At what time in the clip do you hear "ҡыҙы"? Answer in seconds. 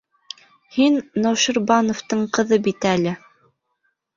2.39-2.61